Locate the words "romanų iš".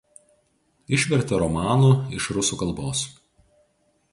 1.43-2.31